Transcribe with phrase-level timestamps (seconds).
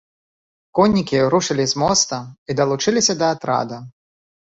[0.77, 2.17] Коннікі рушылі з моста
[2.53, 3.77] і далучыліся да атрада.